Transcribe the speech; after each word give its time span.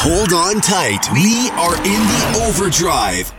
Hold 0.00 0.32
on 0.32 0.60
tight. 0.60 1.10
We 1.12 1.50
are 1.58 1.74
in 1.78 1.82
the 1.82 2.44
overdrive. 2.46 3.37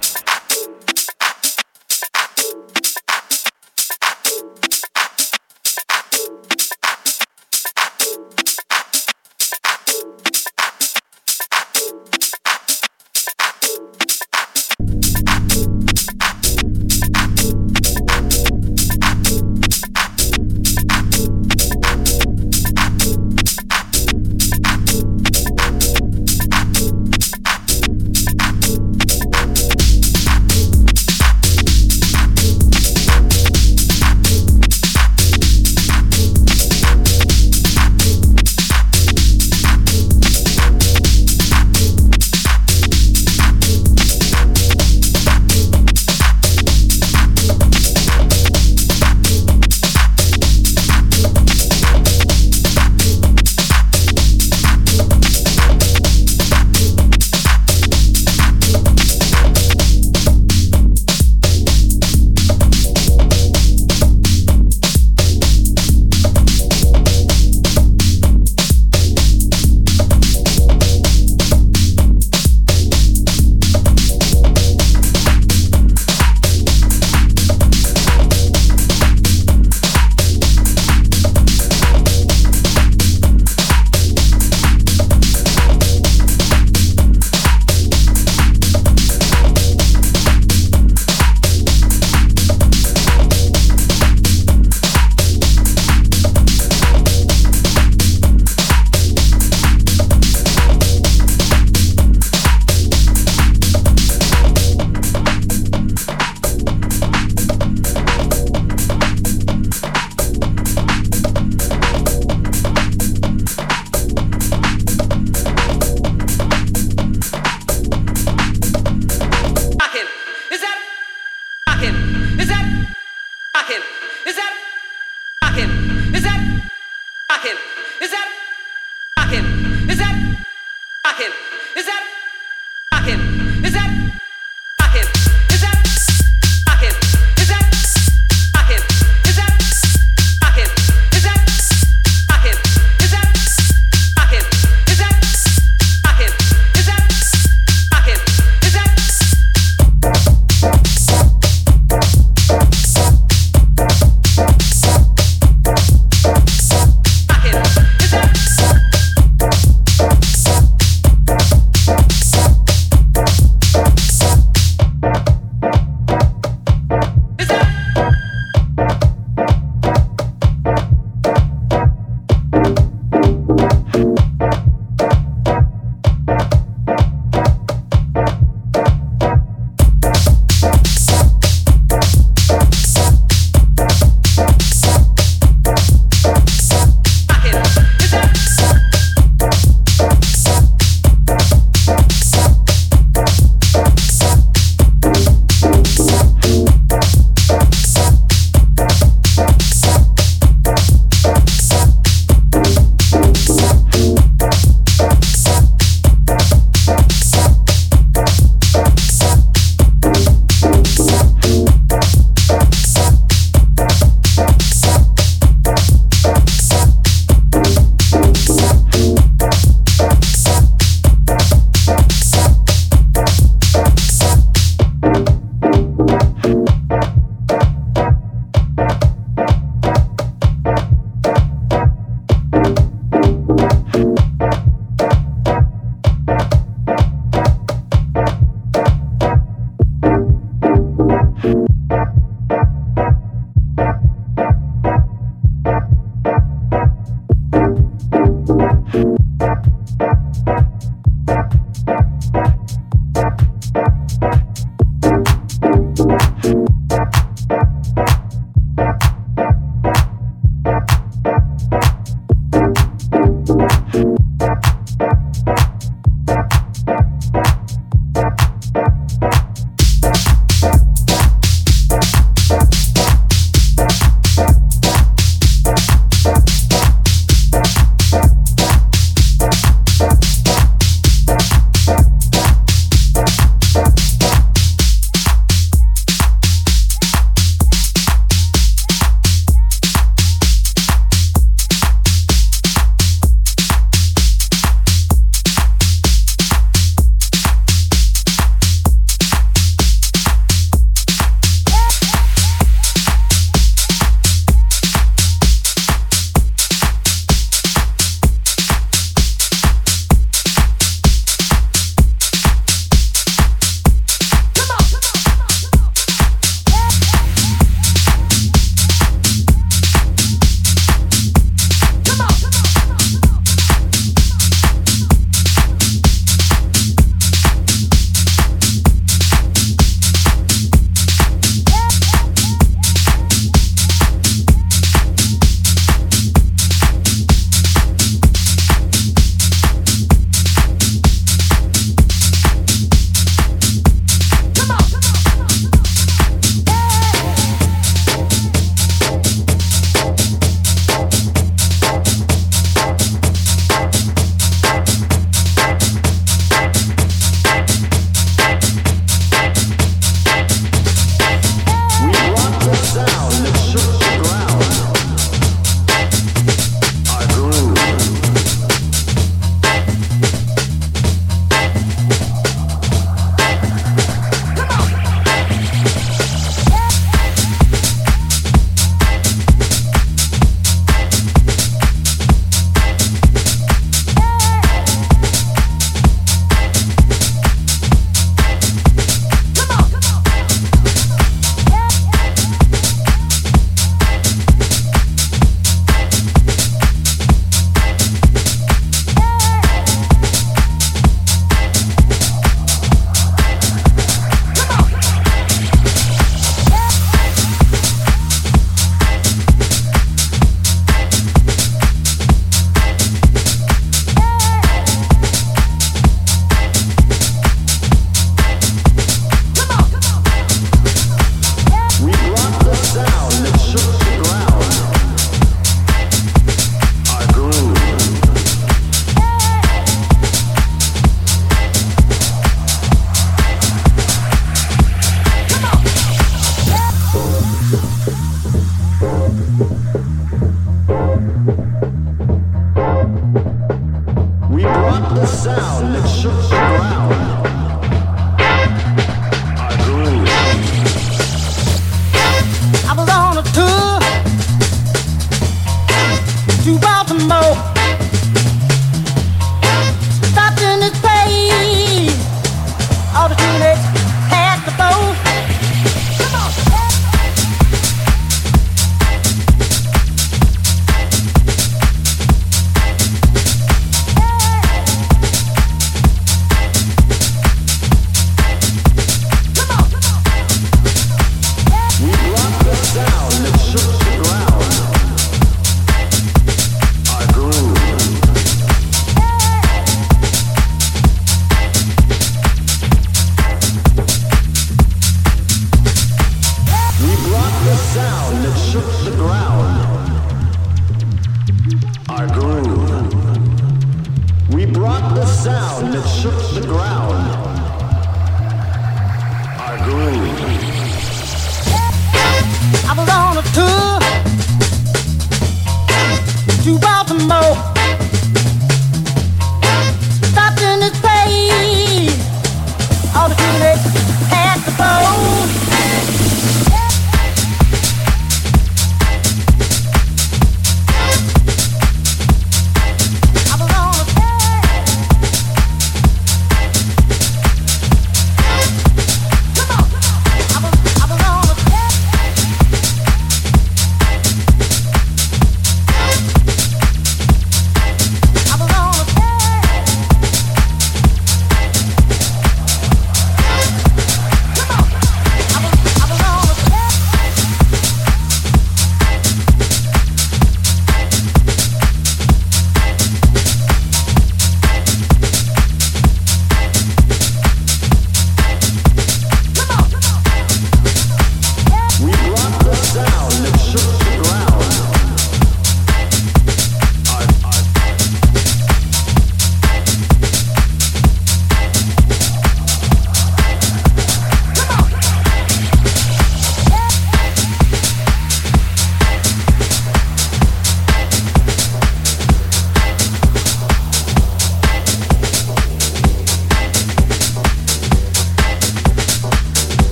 to 456.64 456.80
buy 456.80 457.04
the 457.08 457.14
more. 457.14 457.69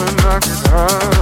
when 0.00 0.18
I 0.20 0.38
get 0.40 0.66
hide. 0.68 1.19